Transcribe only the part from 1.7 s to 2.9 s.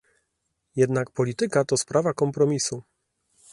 sprawa kompromisu